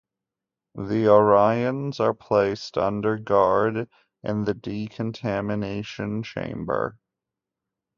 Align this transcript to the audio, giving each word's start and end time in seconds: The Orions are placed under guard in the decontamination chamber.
The 0.73 1.05
Orions 1.09 1.99
are 1.99 2.15
placed 2.15 2.75
under 2.75 3.19
guard 3.19 3.87
in 4.23 4.45
the 4.45 4.55
decontamination 4.55 6.23
chamber. 6.23 6.97